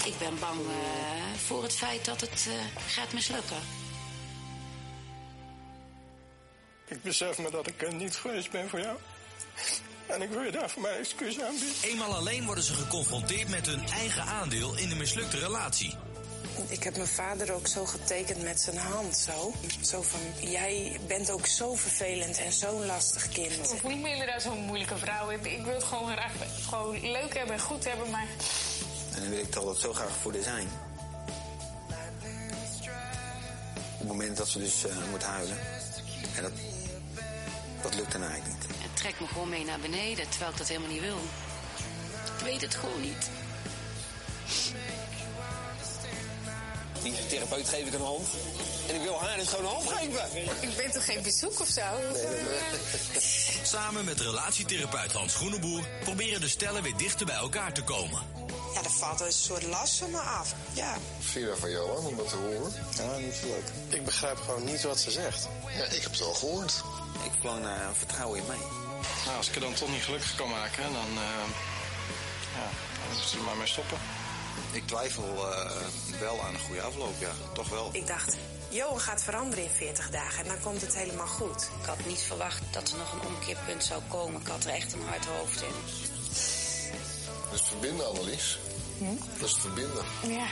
Ik 0.05 0.17
ben 0.17 0.39
bang 0.39 0.59
eh, 0.59 1.39
voor 1.45 1.63
het 1.63 1.73
feit 1.75 2.05
dat 2.05 2.21
het 2.21 2.47
eh, 2.47 2.81
gaat 2.87 3.13
mislukken. 3.13 3.57
Ik 6.87 7.01
besef 7.01 7.37
me 7.37 7.51
dat 7.51 7.67
ik 7.67 7.81
er 7.81 7.93
niet 7.93 8.15
geweest 8.15 8.51
ben 8.51 8.69
voor 8.69 8.79
jou. 8.79 8.97
En 10.07 10.21
ik 10.21 10.29
wil 10.29 10.41
je 10.41 10.51
daar 10.51 10.69
voor 10.69 10.81
mijn 10.81 10.95
excuus 10.95 11.39
aanbieden. 11.41 11.73
Eenmaal 11.81 12.15
alleen 12.15 12.45
worden 12.45 12.63
ze 12.63 12.73
geconfronteerd 12.73 13.49
met 13.49 13.65
hun 13.65 13.87
eigen 13.87 14.23
aandeel 14.23 14.77
in 14.77 14.89
de 14.89 14.95
mislukte 14.95 15.39
relatie. 15.39 15.95
Ik 16.67 16.83
heb 16.83 16.95
mijn 16.95 17.07
vader 17.07 17.53
ook 17.53 17.67
zo 17.67 17.85
getekend 17.85 18.43
met 18.43 18.61
zijn 18.61 18.77
hand, 18.77 19.17
zo. 19.17 19.53
Zo 19.81 20.01
van, 20.01 20.49
jij 20.49 20.99
bent 21.07 21.31
ook 21.31 21.45
zo 21.45 21.75
vervelend 21.75 22.37
en 22.37 22.51
zo'n 22.51 22.85
lastig 22.85 23.29
kind. 23.29 23.73
Ik 23.73 23.83
niet 23.83 24.01
meer 24.01 24.11
inderdaad 24.11 24.41
zo'n 24.41 24.65
moeilijke 24.65 24.97
vrouw. 24.97 25.29
Ik, 25.29 25.45
ik 25.45 25.63
wil 25.63 25.73
het 25.73 25.83
gewoon 25.83 26.11
graag 26.11 26.31
gewoon 26.69 27.11
leuk 27.11 27.37
hebben 27.37 27.55
en 27.55 27.61
goed 27.61 27.85
hebben, 27.85 28.09
maar... 28.09 28.27
En 29.13 29.21
dan 29.21 29.29
wil 29.29 29.39
ik 29.39 29.51
toch 29.51 29.63
dat 29.63 29.79
zo 29.79 29.93
graag 29.93 30.15
voor 30.21 30.33
haar 30.33 30.41
zijn. 30.41 30.67
Op 33.93 33.99
het 33.99 34.07
moment 34.07 34.37
dat 34.37 34.47
ze 34.47 34.59
dus 34.59 34.85
eh, 34.85 34.95
moet 35.11 35.23
huilen. 35.23 35.57
En 36.35 36.43
dat, 36.43 36.51
dat 37.81 37.95
lukt 37.95 38.11
dan 38.11 38.23
eigenlijk 38.23 38.67
niet. 38.67 38.77
Het 38.81 38.95
trekt 38.95 39.19
me 39.19 39.27
gewoon 39.27 39.49
mee 39.49 39.65
naar 39.65 39.79
beneden, 39.79 40.29
terwijl 40.29 40.51
ik 40.51 40.57
dat 40.57 40.67
helemaal 40.67 40.89
niet 40.89 41.01
wil. 41.01 41.17
Ik 42.37 42.45
weet 42.45 42.61
het 42.61 42.75
gewoon 42.75 43.01
niet. 43.01 43.29
Die 47.03 47.27
therapeut 47.27 47.69
geef 47.69 47.87
ik 47.87 47.93
een 47.93 48.01
hand. 48.01 48.27
En 48.89 48.95
ik 48.95 49.01
wil 49.01 49.19
haar 49.19 49.37
dus 49.37 49.47
gewoon 49.47 49.65
een 49.65 49.71
hand 49.71 49.89
geven. 49.89 50.43
Ik 50.61 50.77
ben 50.77 50.91
toch 50.91 51.05
geen 51.05 51.21
bezoek 51.21 51.59
of 51.59 51.67
zo? 51.67 51.81
Samen 53.75 54.05
met 54.05 54.19
relatietherapeut 54.19 55.11
Hans 55.11 55.35
Groeneboer 55.35 55.83
proberen 56.03 56.41
de 56.41 56.47
stellen 56.47 56.83
weer 56.83 56.97
dichter 56.97 57.25
bij 57.25 57.35
elkaar 57.35 57.73
te 57.73 57.83
komen. 57.83 58.21
Ja, 58.73 58.83
er 58.83 58.91
valt 58.91 59.19
een 59.19 59.31
soort 59.31 59.63
last 59.63 59.97
van 59.97 60.11
me 60.11 60.19
af. 60.19 60.53
Ja. 60.73 60.97
Dat 61.33 61.59
van 61.59 61.71
Johan 61.71 62.05
om 62.05 62.17
dat 62.17 62.29
te 62.29 62.35
horen? 62.35 62.73
Ja, 62.97 63.17
niet 63.17 63.33
zo 63.33 63.47
leuk. 63.47 63.97
Ik 63.99 64.05
begrijp 64.05 64.37
gewoon 64.37 64.63
niet 64.63 64.83
wat 64.83 64.99
ze 64.99 65.11
zegt. 65.11 65.47
Ja, 65.77 65.83
ik 65.85 66.01
heb 66.01 66.11
het 66.11 66.21
al 66.21 66.33
gehoord. 66.33 66.83
Ik 67.25 67.31
verlang 67.39 67.61
naar 67.63 67.95
vertrouwen 67.95 68.39
in 68.39 68.45
mij. 68.47 68.57
Nou, 69.25 69.37
als 69.37 69.49
ik 69.49 69.55
er 69.55 69.61
dan 69.61 69.73
toch 69.73 69.89
niet 69.89 70.03
gelukkig 70.03 70.35
kan 70.35 70.49
maken, 70.49 70.83
dan, 70.83 71.09
eh, 71.09 71.45
ja, 72.55 72.67
dan 72.99 73.07
moeten 73.11 73.29
ze 73.29 73.37
er 73.37 73.43
maar 73.43 73.57
mee 73.57 73.67
stoppen. 73.67 73.97
Ik 74.71 74.87
twijfel 74.87 75.51
eh, 75.51 75.71
wel 76.19 76.41
aan 76.41 76.53
een 76.53 76.59
goede 76.59 76.81
afloop, 76.81 77.19
ja. 77.19 77.31
Toch 77.53 77.69
wel. 77.69 77.89
Ik 77.93 78.07
dacht, 78.07 78.35
Johan 78.69 78.99
gaat 78.99 79.23
veranderen 79.23 79.63
in 79.63 79.69
40 79.69 80.09
dagen 80.09 80.43
en 80.43 80.47
dan 80.47 80.59
komt 80.59 80.81
het 80.81 80.95
helemaal 80.95 81.27
goed. 81.27 81.69
Ik 81.81 81.85
had 81.85 82.05
niet 82.05 82.21
verwacht 82.21 82.61
dat 82.71 82.91
er 82.91 82.97
nog 82.97 83.13
een 83.13 83.27
omkeerpunt 83.27 83.83
zou 83.83 84.01
komen. 84.07 84.41
Ik 84.41 84.47
had 84.47 84.65
er 84.65 84.71
echt 84.71 84.93
een 84.93 85.07
hard 85.07 85.25
hoofd 85.25 85.61
in. 85.61 85.73
Dat 87.49 87.59
is 87.59 87.67
verbinden, 87.67 88.07
Annelies. 88.07 88.59
Dat 89.39 89.49
is 89.49 89.55
verbinden. 89.55 90.05
Ja. 90.27 90.47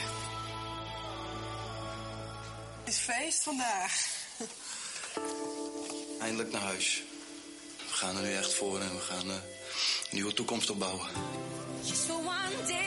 Het 2.83 2.93
is 2.93 2.97
feest 2.97 3.43
vandaag. 3.43 4.07
Eindelijk 6.19 6.51
naar 6.51 6.61
huis. 6.61 7.03
We 7.77 7.93
gaan 7.93 8.15
er 8.15 8.23
nu 8.23 8.33
echt 8.33 8.53
voor 8.53 8.79
en 8.79 8.95
we 8.95 9.01
gaan 9.01 9.29
eh, 9.29 9.35
een 9.35 9.41
nieuwe 10.11 10.33
toekomst 10.33 10.69
opbouwen. 10.69 11.07
Just 11.83 12.05
for 12.05 12.15
one 12.15 12.65
day 12.67 12.86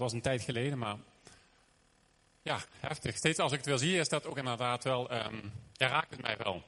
was 0.00 0.12
een 0.12 0.20
tijd 0.20 0.42
geleden, 0.42 0.78
maar 0.78 0.96
ja, 2.42 2.60
heftig. 2.78 3.16
Steeds 3.16 3.38
als 3.38 3.52
ik 3.52 3.58
het 3.58 3.66
weer 3.66 3.78
zie, 3.78 3.98
is 3.98 4.08
dat 4.08 4.26
ook 4.26 4.36
inderdaad 4.36 4.84
wel, 4.84 5.10
ehm, 5.10 5.36
ja, 5.72 5.88
raakt 5.88 6.10
het 6.10 6.22
mij 6.22 6.36
wel. 6.36 6.62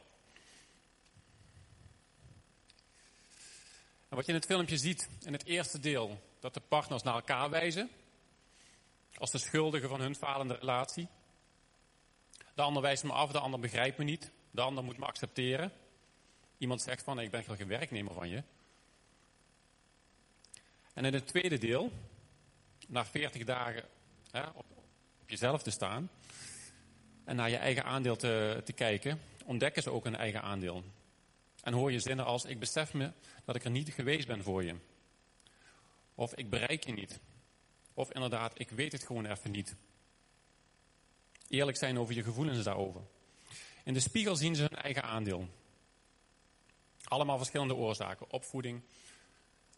Wat 4.09 4.27
je 4.27 4.33
in 4.33 4.39
het 4.39 4.47
filmpje 4.47 4.77
ziet, 4.77 5.09
in 5.25 5.33
het 5.33 5.45
eerste 5.45 5.81
deel, 5.81 6.21
dat 6.41 6.55
de 6.55 6.61
partners 6.61 7.03
naar 7.03 7.15
elkaar 7.15 7.51
wijzen, 7.51 7.91
als 9.19 9.31
de 9.31 9.39
schuldigen 9.39 9.89
van 9.89 10.01
hun 10.01 10.15
falende 10.15 10.55
relatie. 10.55 11.09
De 12.55 12.63
ander 12.63 12.83
wijst 12.83 13.05
me 13.05 13.13
af, 13.13 13.33
de 13.33 13.39
ander 13.39 13.61
begrijpt 13.61 13.99
me 13.99 14.05
niet, 14.05 14.31
de 14.51 14.61
ander 14.61 14.85
moet 14.85 14.99
me 14.99 15.05
accepteren. 15.05 15.73
Iemand 16.59 16.83
zegt 16.83 17.03
van, 17.03 17.21
ik 17.21 17.31
ben 17.31 17.45
geen 17.45 17.69
werknemer 17.69 18.15
van 18.15 18.29
je. 18.29 18.43
En 20.93 21.05
in 21.05 21.15
het 21.15 21.27
tweede 21.27 21.59
deel, 21.59 21.93
na 22.93 23.05
40 23.05 23.45
dagen 23.45 23.85
hè, 24.31 24.47
op, 24.47 24.65
jezelf 25.27 25.63
te 25.63 25.71
staan 25.71 26.11
en 27.25 27.37
naar 27.37 27.51
je 27.51 27.57
eigen 27.57 27.85
aandeel 27.85 28.17
te, 28.17 28.63
te 28.65 28.73
kijken, 28.73 29.21
ontdekken 29.45 29.83
ze 29.83 29.91
ook 29.91 30.07
een 30.07 30.17
eigen 30.17 30.43
aandeel. 30.43 30.85
En 31.63 31.73
hoor 31.73 31.93
je 31.93 32.01
zinnen 32.01 32.25
als: 32.25 32.45
Ik 32.45 32.59
besef 32.59 32.93
me 32.93 33.13
dat 33.45 33.55
ik 33.55 33.65
er 33.65 33.71
niet 33.71 33.93
geweest 33.93 34.27
ben 34.27 34.43
voor 34.43 34.65
je. 34.65 34.75
Of 36.15 36.35
ik 36.35 36.51
bereik 36.51 36.85
je 36.85 36.93
niet. 36.93 37.21
Of 37.95 38.13
inderdaad, 38.13 38.59
ik 38.61 38.71
weet 38.71 38.93
het 38.93 39.05
gewoon 39.05 39.27
even 39.27 39.51
niet. 39.51 39.75
Eerlijk 41.49 41.77
zijn 41.77 41.99
over 41.99 42.15
je 42.15 42.23
gevoelens 42.23 42.65
daarover. 42.65 43.01
In 43.85 43.95
de 43.95 44.01
spiegel 44.01 44.37
zien 44.37 44.57
ze 44.57 44.63
hun 44.63 44.83
eigen 44.83 45.03
aandeel. 45.03 45.49
Allemaal 47.05 47.37
verschillende 47.37 47.75
oorzaken. 47.75 48.31
Opvoeding, 48.31 48.83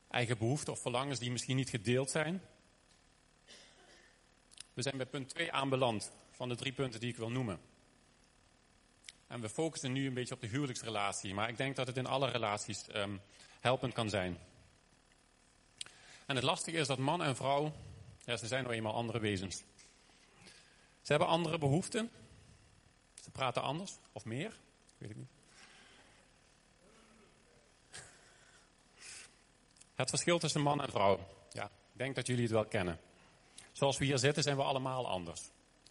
eigen 0.09 0.38
behoeften 0.38 0.73
of 0.73 0.80
verlangens 0.80 1.18
die 1.18 1.30
misschien 1.30 1.56
niet 1.56 1.71
gedeeld 1.71 2.11
zijn. 2.11 2.42
We 4.75 4.83
zijn 4.83 4.97
bij 4.97 5.07
punt 5.07 5.28
2 5.28 5.52
aanbeland 5.52 6.12
van 6.31 6.49
de 6.49 6.57
drie 6.57 6.73
punten 6.73 7.00
die 7.00 7.09
ik 7.09 7.16
wil 7.16 7.31
noemen. 7.31 7.61
En 9.26 9.40
we 9.40 9.49
focussen 9.49 9.93
nu 9.93 10.07
een 10.07 10.14
beetje 10.14 10.35
op 10.35 10.40
de 10.40 10.47
huwelijksrelatie, 10.47 11.35
maar 11.35 11.49
ik 11.49 11.57
denk 11.57 11.76
dat 11.76 11.87
het 11.87 11.97
in 11.97 12.07
alle 12.07 12.31
relaties 12.31 12.88
ehm, 12.88 13.16
helpend 13.61 13.93
kan 13.93 14.09
zijn. 14.09 14.38
En 16.26 16.35
het 16.35 16.45
lastige 16.45 16.76
is 16.76 16.87
dat 16.87 16.99
man 16.99 17.23
en 17.23 17.37
vrouw, 17.37 17.73
ja, 18.25 18.37
ze 18.37 18.47
zijn 18.47 18.62
nou 18.62 18.75
eenmaal 18.75 18.95
andere 18.95 19.19
wezens. 19.19 19.57
Ze 21.02 21.11
hebben 21.12 21.28
andere 21.28 21.59
behoeften. 21.59 22.11
Ze 23.23 23.31
praten 23.31 23.62
anders 23.62 23.99
of 24.12 24.25
meer, 24.25 24.59
weet 24.99 25.11
ik 25.11 25.16
niet. 25.16 25.28
Het 29.95 30.11
verschil 30.11 30.38
tussen 30.38 30.61
man 30.61 30.83
en 30.83 30.90
vrouw. 30.90 31.28
Ja, 31.52 31.64
ik 31.64 31.99
denk 31.99 32.14
dat 32.14 32.26
jullie 32.26 32.43
het 32.43 32.52
wel 32.52 32.64
kennen. 32.64 33.00
Zoals 33.75 33.99
we 33.99 34.04
hier 34.04 34.19
zitten 34.19 34.43
zijn 34.43 34.57
we 34.57 34.62
allemaal 34.62 35.09
anders. 35.09 35.43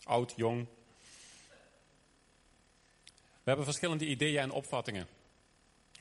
Oud, 0.04 0.34
jong. 0.36 0.68
We 3.14 3.50
hebben 3.50 3.66
verschillende 3.66 4.06
ideeën 4.06 4.40
en 4.40 4.52
opvattingen. 4.52 5.08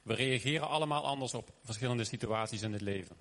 We 0.03 0.15
reageren 0.15 0.69
allemaal 0.69 1.05
anders 1.05 1.35
op 1.35 1.53
verschillende 1.65 2.05
situaties 2.05 2.63
in 2.63 2.73
het 2.73 2.81
leven. 2.81 3.17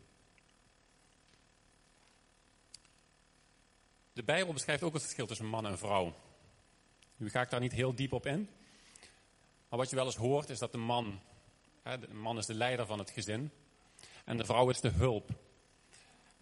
De 4.14 4.24
Bijbel 4.24 4.54
beschrijft 4.54 4.84
ook 4.84 4.94
het 4.94 5.02
verschil 5.02 5.28
tussen 5.28 5.46
man 5.46 5.66
en 5.66 5.78
vrouw. 5.78 6.14
Nu 7.16 7.30
ga 7.30 7.42
ik 7.42 7.50
daar 7.50 7.60
niet 7.60 7.72
heel 7.72 7.96
diep 7.96 8.14
op 8.14 8.26
in. 8.26 8.50
Maar 9.70 9.80
wat 9.80 9.90
je 9.90 9.96
wel 9.96 10.06
eens 10.06 10.16
hoort 10.16 10.50
is 10.50 10.60
dat 10.60 10.72
de 10.72 10.78
man, 10.78 11.20
de 11.84 12.14
man 12.14 12.38
is 12.38 12.46
de 12.46 12.54
leider 12.54 12.86
van 12.86 13.00
het 13.00 13.10
gezin. 13.10 13.52
En 14.26 14.38
de 14.38 14.46
vrouw 14.46 14.70
is 14.70 14.82
de 14.82 14.90
hulp. 14.90 15.30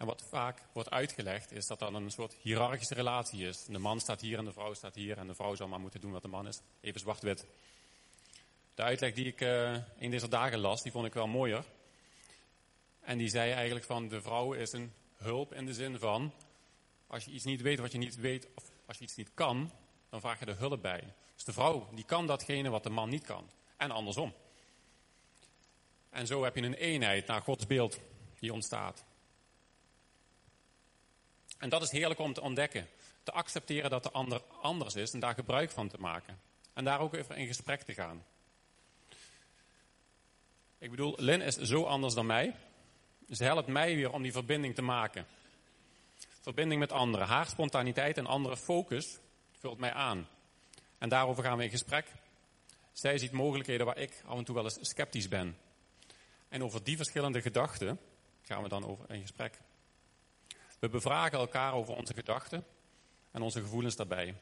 En 0.00 0.06
wat 0.06 0.22
vaak 0.28 0.62
wordt 0.72 0.90
uitgelegd 0.90 1.52
is 1.52 1.66
dat 1.66 1.78
dat 1.78 1.92
een 1.92 2.10
soort 2.10 2.36
hiërarchische 2.42 2.94
relatie 2.94 3.46
is. 3.46 3.64
De 3.64 3.78
man 3.78 4.00
staat 4.00 4.20
hier 4.20 4.38
en 4.38 4.44
de 4.44 4.52
vrouw 4.52 4.74
staat 4.74 4.94
hier 4.94 5.18
en 5.18 5.26
de 5.26 5.34
vrouw 5.34 5.54
zal 5.54 5.68
maar 5.68 5.80
moeten 5.80 6.00
doen 6.00 6.12
wat 6.12 6.22
de 6.22 6.28
man 6.28 6.46
is. 6.46 6.60
Even 6.80 7.00
zwart-wit. 7.00 7.46
De 8.74 8.82
uitleg 8.82 9.14
die 9.14 9.26
ik 9.26 9.40
uh, 9.40 9.76
in 9.98 10.10
deze 10.10 10.28
dagen 10.28 10.58
las, 10.58 10.82
die 10.82 10.92
vond 10.92 11.06
ik 11.06 11.14
wel 11.14 11.26
mooier. 11.26 11.64
En 13.00 13.18
die 13.18 13.28
zei 13.28 13.52
eigenlijk 13.52 13.84
van 13.84 14.08
de 14.08 14.22
vrouw 14.22 14.52
is 14.52 14.72
een 14.72 14.92
hulp 15.16 15.54
in 15.54 15.66
de 15.66 15.74
zin 15.74 15.98
van 15.98 16.32
als 17.06 17.24
je 17.24 17.30
iets 17.30 17.44
niet 17.44 17.60
weet 17.60 17.78
wat 17.78 17.92
je 17.92 17.98
niet 17.98 18.16
weet 18.16 18.48
of 18.54 18.64
als 18.86 18.98
je 18.98 19.04
iets 19.04 19.16
niet 19.16 19.30
kan, 19.34 19.72
dan 20.08 20.20
vraag 20.20 20.38
je 20.38 20.46
er 20.46 20.58
hulp 20.58 20.82
bij. 20.82 21.14
Dus 21.34 21.44
de 21.44 21.52
vrouw 21.52 21.88
die 21.94 22.04
kan 22.04 22.26
datgene 22.26 22.70
wat 22.70 22.82
de 22.82 22.90
man 22.90 23.08
niet 23.08 23.24
kan. 23.24 23.50
En 23.76 23.90
andersom. 23.90 24.34
En 26.10 26.26
zo 26.26 26.44
heb 26.44 26.56
je 26.56 26.62
een 26.62 26.74
eenheid 26.74 27.26
naar 27.26 27.42
Gods 27.42 27.66
beeld 27.66 27.98
die 28.38 28.52
ontstaat. 28.52 29.04
En 31.60 31.68
dat 31.68 31.82
is 31.82 31.90
heerlijk 31.90 32.20
om 32.20 32.32
te 32.32 32.40
ontdekken. 32.40 32.88
Te 33.22 33.32
accepteren 33.32 33.90
dat 33.90 34.02
de 34.02 34.10
ander 34.10 34.42
anders 34.60 34.94
is 34.94 35.12
en 35.12 35.20
daar 35.20 35.34
gebruik 35.34 35.70
van 35.70 35.88
te 35.88 35.96
maken. 35.98 36.40
En 36.72 36.84
daar 36.84 37.00
ook 37.00 37.14
even 37.14 37.36
in 37.36 37.46
gesprek 37.46 37.82
te 37.82 37.94
gaan. 37.94 38.24
Ik 40.78 40.90
bedoel, 40.90 41.14
Lynn 41.16 41.42
is 41.42 41.56
zo 41.56 41.84
anders 41.84 42.14
dan 42.14 42.26
mij. 42.26 42.54
Ze 43.30 43.44
helpt 43.44 43.68
mij 43.68 43.94
weer 43.94 44.12
om 44.12 44.22
die 44.22 44.32
verbinding 44.32 44.74
te 44.74 44.82
maken. 44.82 45.26
Verbinding 46.40 46.80
met 46.80 46.92
anderen. 46.92 47.26
Haar 47.26 47.46
spontaniteit 47.46 48.18
en 48.18 48.26
andere 48.26 48.56
focus 48.56 49.18
vult 49.52 49.78
mij 49.78 49.92
aan. 49.92 50.28
En 50.98 51.08
daarover 51.08 51.44
gaan 51.44 51.56
we 51.56 51.64
in 51.64 51.70
gesprek. 51.70 52.06
Zij 52.92 53.18
ziet 53.18 53.32
mogelijkheden 53.32 53.86
waar 53.86 53.98
ik 53.98 54.22
af 54.26 54.38
en 54.38 54.44
toe 54.44 54.54
wel 54.54 54.64
eens 54.64 54.78
sceptisch 54.80 55.28
ben. 55.28 55.56
En 56.48 56.62
over 56.62 56.84
die 56.84 56.96
verschillende 56.96 57.42
gedachten 57.42 58.00
gaan 58.42 58.62
we 58.62 58.68
dan 58.68 58.86
over 58.86 59.10
in 59.10 59.20
gesprek. 59.20 59.58
We 60.80 60.88
bevragen 60.88 61.38
elkaar 61.38 61.72
over 61.74 61.94
onze 61.94 62.14
gedachten 62.14 62.64
en 63.30 63.42
onze 63.42 63.60
gevoelens 63.60 63.96
daarbij. 63.96 64.34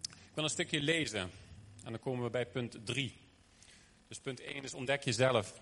Ik 0.00 0.34
wil 0.34 0.44
een 0.44 0.50
stukje 0.50 0.80
lezen 0.80 1.30
en 1.84 1.90
dan 1.90 1.98
komen 1.98 2.24
we 2.24 2.30
bij 2.30 2.46
punt 2.46 2.76
3. 2.84 3.16
Dus 4.08 4.18
punt 4.18 4.40
1 4.40 4.64
is 4.64 4.74
ontdek 4.74 5.02
jezelf. 5.02 5.60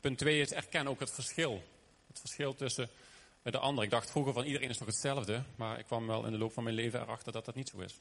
Punt 0.00 0.18
2 0.18 0.40
is 0.40 0.52
erken 0.52 0.86
ook 0.86 1.00
het 1.00 1.10
verschil. 1.10 1.62
Het 2.06 2.20
verschil 2.20 2.54
tussen 2.54 2.90
de 3.42 3.58
ander. 3.58 3.84
Ik 3.84 3.90
dacht 3.90 4.10
vroeger 4.10 4.32
van 4.32 4.44
iedereen 4.44 4.68
is 4.68 4.78
toch 4.78 4.86
hetzelfde, 4.86 5.42
maar 5.56 5.78
ik 5.78 5.84
kwam 5.84 6.06
wel 6.06 6.24
in 6.24 6.32
de 6.32 6.38
loop 6.38 6.52
van 6.52 6.64
mijn 6.64 6.76
leven 6.76 7.00
erachter 7.00 7.32
dat 7.32 7.44
dat 7.44 7.54
niet 7.54 7.68
zo 7.68 7.78
is. 7.78 7.94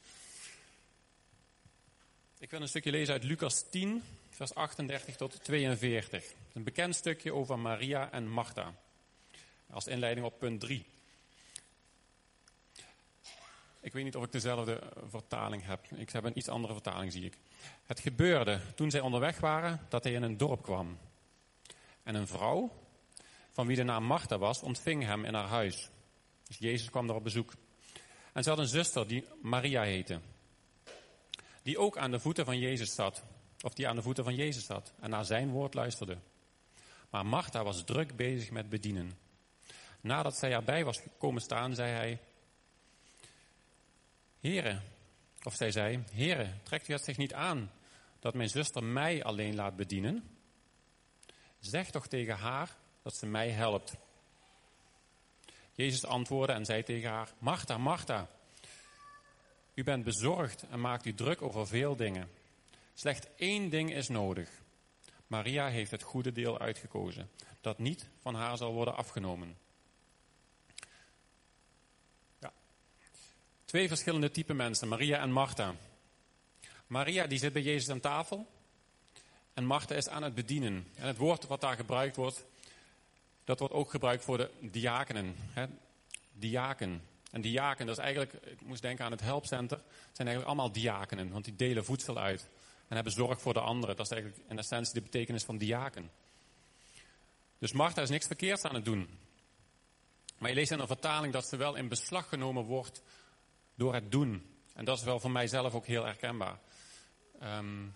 Ik 2.40 2.50
wil 2.50 2.62
een 2.62 2.68
stukje 2.68 2.92
lezen 2.92 3.14
uit 3.14 3.24
Lucas 3.24 3.70
10, 3.70 4.04
vers 4.30 4.56
38 4.56 5.16
tot 5.16 5.44
42. 5.44 6.34
Een 6.54 6.64
bekend 6.64 6.96
stukje 6.96 7.34
over 7.34 7.60
Maria 7.60 8.12
en 8.12 8.28
Martha. 8.28 8.74
Als 9.72 9.88
inleiding 9.88 10.26
op 10.26 10.40
punt 10.40 10.60
3. 10.60 10.86
Ik 13.82 13.94
weet 13.94 14.04
niet 14.04 14.16
of 14.16 14.24
ik 14.24 14.32
dezelfde 14.32 14.82
vertaling 15.10 15.66
heb. 15.66 15.88
Ik 15.92 16.10
heb 16.10 16.24
een 16.24 16.38
iets 16.38 16.48
andere 16.48 16.74
vertaling, 16.74 17.12
zie 17.12 17.26
ik. 17.26 17.38
Het 17.86 18.00
gebeurde 18.00 18.62
toen 18.76 18.92
zij 18.92 19.00
onderweg 19.00 19.40
waren 19.40 19.86
dat 19.90 20.04
hij 20.04 20.14
in 20.14 20.24
een 20.24 20.38
dorp 20.38 20.64
kwam. 20.64 20.98
En 22.04 22.16
een 22.16 22.28
vrouw, 22.28 22.72
van 23.50 23.68
wie 23.68 23.76
de 23.76 23.84
naam 23.84 24.04
Martha 24.04 24.38
was, 24.38 24.62
ontving 24.62 25.04
hem 25.04 25.26
in 25.26 25.34
haar 25.34 25.48
huis. 25.48 25.90
Dus 26.48 26.58
Jezus 26.58 26.90
kwam 26.90 27.08
daar 27.08 27.16
op 27.16 27.24
bezoek. 27.24 27.54
En 28.34 28.44
ze 28.44 28.50
had 28.50 28.60
een 28.60 28.68
zuster 28.68 29.08
die 29.08 29.26
Maria 29.42 29.82
heette. 29.82 30.20
Die 31.64 31.78
ook 31.78 31.98
aan 31.98 32.12
de 32.12 32.20
voeten 32.20 32.46
van 32.46 32.60
Jezus 32.60 32.96
zat. 32.96 33.24
Of 33.62 33.74
die 33.74 33.88
aan 33.88 33.96
de 33.96 34.02
voeten 34.02 34.24
van 34.24 34.36
Jezus 34.36 34.66
zat. 34.66 34.94
En 35.00 35.10
naar 35.10 35.26
zijn 35.26 35.50
woord 35.50 35.74
luisterde. 35.74 36.18
Maar 37.10 37.26
Martha 37.26 37.64
was 37.64 37.84
druk 37.84 38.16
bezig 38.16 38.52
met 38.52 38.70
bedienen. 38.70 39.18
Nadat 40.02 40.38
zij 40.38 40.52
erbij 40.52 40.84
was 40.84 41.00
gekomen 41.00 41.42
staan, 41.42 41.76
zei 41.76 41.92
hij: 41.92 42.20
Heren, 44.40 44.84
of 45.44 45.56
zij 45.56 45.72
zei: 45.72 46.04
Heren, 46.12 46.60
trekt 46.64 46.88
u 46.88 46.94
het 46.94 47.04
zich 47.04 47.18
niet 47.18 47.34
aan 47.34 47.72
dat 48.20 48.34
mijn 48.34 48.50
zuster 48.50 48.84
mij 48.84 49.24
alleen 49.24 49.56
laat 49.56 49.76
bedienen? 49.76 50.38
Zeg 51.60 51.92
toch 51.92 52.08
tegen 52.08 52.38
haar 52.38 52.78
dat 53.02 53.16
ze 53.16 53.26
mij 53.26 53.50
helpt. 53.50 53.96
Jezus 55.72 56.06
antwoordde 56.06 56.54
en 56.54 56.66
zei 56.66 56.84
tegen 56.84 57.10
haar: 57.10 57.30
Martha, 57.40 57.78
Martha, 57.78 58.28
u 59.74 59.84
bent 59.84 60.04
bezorgd 60.04 60.64
en 60.70 60.82
maakt 60.82 61.06
u 61.06 61.14
druk 61.14 61.42
over 61.42 61.68
veel 61.68 61.96
dingen. 61.96 62.30
Slechts 62.94 63.28
één 63.36 63.70
ding 63.70 63.94
is 63.94 64.08
nodig. 64.08 64.50
Maria 65.28 65.68
heeft 65.68 65.92
het 65.92 66.02
goede 66.02 66.32
deel 66.32 66.60
uitgekozen, 66.60 67.30
dat 67.62 67.78
niet 67.78 68.10
van 68.22 68.36
haar 68.36 68.58
zal 68.58 68.74
worden 68.74 68.96
afgenomen. 68.96 69.58
Twee 73.72 73.88
verschillende 73.88 74.32
typen 74.32 74.56
mensen, 74.56 74.88
Maria 74.88 75.20
en 75.20 75.32
Martha. 75.32 75.76
Maria 76.88 77.28
die 77.28 77.40
zit 77.40 77.54
bij 77.54 77.62
Jezus 77.62 77.90
aan 77.90 78.00
tafel 78.00 78.48
en 79.54 79.66
Martha 79.66 79.96
is 79.96 80.08
aan 80.08 80.24
het 80.24 80.36
bedienen. 80.36 80.88
En 80.96 81.08
het 81.08 81.18
woord 81.18 81.48
wat 81.48 81.62
daar 81.62 81.76
gebruikt 81.76 82.16
wordt, 82.16 82.46
dat 83.44 83.60
wordt 83.60 83.74
ook 83.74 83.90
gebruikt 83.90 84.24
voor 84.24 84.38
de 84.38 84.50
diakenen. 84.60 85.36
Hè? 85.38 85.66
Diaken. 86.34 87.02
En 87.32 87.42
diaken, 87.42 87.86
dat 87.86 87.98
is 87.98 88.04
eigenlijk, 88.04 88.34
ik 88.34 88.62
moest 88.62 88.82
denken 88.82 89.06
aan 89.06 89.12
het 89.12 89.22
helpcenter, 89.22 89.78
het 89.78 90.16
zijn 90.16 90.28
eigenlijk 90.28 90.48
allemaal 90.48 90.72
diakenen, 90.72 91.32
want 91.32 91.46
die 91.46 91.56
delen 91.56 91.86
voedsel 91.86 92.18
uit 92.18 92.50
en 92.88 92.96
hebben 92.96 93.14
zorg 93.14 93.42
voor 93.42 93.54
de 93.54 93.60
anderen. 93.60 93.96
Dat 93.96 94.06
is 94.06 94.12
eigenlijk 94.12 94.44
in 94.50 94.58
essentie 94.58 94.94
de 94.94 95.02
betekenis 95.02 95.44
van 95.44 95.58
diaken. 95.58 96.12
Dus 97.58 97.72
Martha 97.72 98.02
is 98.02 98.10
niks 98.10 98.28
verkeerds 98.28 98.64
aan 98.64 98.76
het 98.76 98.86
doen. 98.86 99.10
Maar 100.38 100.50
je 100.50 100.56
leest 100.56 100.72
in 100.72 100.80
een 100.80 100.88
vertaling 100.88 101.34
dat 101.34 101.48
ze 101.48 101.58
wel 101.58 101.76
in 101.76 101.88
beslag 101.88 102.30
genomen 102.30 102.64
wordt 102.64 103.02
door 103.76 103.94
het 103.94 104.12
doen. 104.12 104.46
En 104.74 104.86
dat 104.86 104.98
is 104.98 105.04
wel 105.04 105.20
voor 105.20 105.32
mijzelf 105.32 105.74
ook 105.74 105.86
heel 105.86 106.06
herkenbaar. 106.06 106.60
Um, 107.44 107.94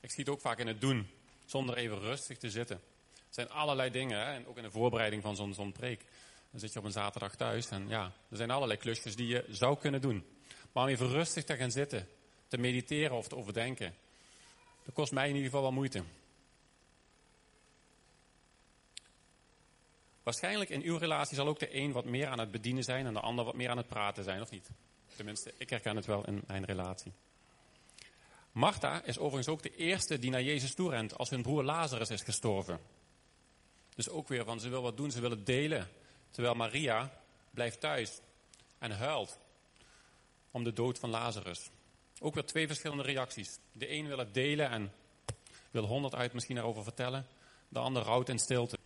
ik 0.00 0.10
schiet 0.10 0.28
ook 0.28 0.40
vaak 0.40 0.58
in 0.58 0.66
het 0.66 0.80
doen, 0.80 1.10
zonder 1.44 1.76
even 1.76 2.00
rustig 2.00 2.38
te 2.38 2.50
zitten. 2.50 2.76
Er 3.14 3.22
zijn 3.30 3.50
allerlei 3.50 3.90
dingen, 3.90 4.26
en 4.26 4.46
ook 4.46 4.56
in 4.56 4.62
de 4.62 4.70
voorbereiding 4.70 5.22
van 5.22 5.36
zo'n 5.36 5.54
zo'n 5.54 5.72
preek. 5.72 6.04
Dan 6.50 6.60
zit 6.60 6.72
je 6.72 6.78
op 6.78 6.84
een 6.84 6.92
zaterdag 6.92 7.36
thuis 7.36 7.70
en 7.70 7.88
ja, 7.88 8.12
er 8.30 8.36
zijn 8.36 8.50
allerlei 8.50 8.78
klusjes 8.78 9.16
die 9.16 9.26
je 9.26 9.44
zou 9.48 9.78
kunnen 9.78 10.00
doen. 10.00 10.26
Maar 10.72 10.84
om 10.84 10.90
even 10.90 11.08
rustig 11.08 11.44
te 11.44 11.56
gaan 11.56 11.70
zitten, 11.70 12.08
te 12.48 12.58
mediteren 12.58 13.16
of 13.16 13.28
te 13.28 13.36
overdenken, 13.36 13.94
dat 14.84 14.94
kost 14.94 15.12
mij 15.12 15.28
in 15.28 15.34
ieder 15.34 15.44
geval 15.44 15.62
wel 15.62 15.72
moeite. 15.72 16.02
Waarschijnlijk 20.22 20.70
in 20.70 20.82
uw 20.82 20.96
relatie 20.96 21.36
zal 21.36 21.46
ook 21.46 21.58
de 21.58 21.74
een 21.74 21.92
wat 21.92 22.04
meer 22.04 22.26
aan 22.26 22.38
het 22.38 22.50
bedienen 22.50 22.82
zijn 22.82 23.06
en 23.06 23.12
de 23.12 23.20
ander 23.20 23.44
wat 23.44 23.54
meer 23.54 23.70
aan 23.70 23.76
het 23.76 23.88
praten 23.88 24.24
zijn, 24.24 24.40
of 24.40 24.50
niet? 24.50 24.70
Tenminste, 25.16 25.52
ik 25.56 25.70
herken 25.70 25.96
het 25.96 26.06
wel 26.06 26.24
in 26.24 26.42
mijn 26.46 26.64
relatie. 26.64 27.12
Martha 28.52 29.02
is 29.04 29.18
overigens 29.18 29.48
ook 29.48 29.62
de 29.62 29.76
eerste 29.76 30.18
die 30.18 30.30
naar 30.30 30.42
Jezus 30.42 30.74
toe 30.74 30.90
rent 30.90 31.18
als 31.18 31.30
hun 31.30 31.42
broer 31.42 31.62
Lazarus 31.62 32.10
is 32.10 32.22
gestorven. 32.22 32.80
Dus 33.94 34.08
ook 34.08 34.28
weer 34.28 34.44
van 34.44 34.60
ze 34.60 34.68
wil 34.68 34.82
wat 34.82 34.96
doen, 34.96 35.10
ze 35.10 35.20
wil 35.20 35.30
het 35.30 35.46
delen. 35.46 35.88
Terwijl 36.30 36.54
Maria 36.54 37.20
blijft 37.50 37.80
thuis 37.80 38.20
en 38.78 38.90
huilt 38.90 39.38
om 40.50 40.64
de 40.64 40.72
dood 40.72 40.98
van 40.98 41.10
Lazarus. 41.10 41.70
Ook 42.20 42.34
weer 42.34 42.44
twee 42.46 42.66
verschillende 42.66 43.02
reacties. 43.02 43.58
De 43.72 43.90
een 43.90 44.06
wil 44.06 44.18
het 44.18 44.34
delen 44.34 44.70
en 44.70 44.92
wil 45.70 45.84
honderd 45.84 46.14
uit 46.14 46.32
misschien 46.32 46.56
erover 46.56 46.82
vertellen. 46.82 47.26
De 47.68 47.78
ander 47.78 48.02
rouwt 48.02 48.28
in 48.28 48.38
stilte. 48.38 48.78